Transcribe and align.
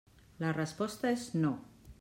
La 0.45 0.53
resposta 0.55 1.13
és 1.19 1.27
«no». 1.45 1.57